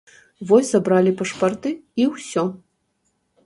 [0.51, 2.43] Вось забралі пашпарты, і ўсё.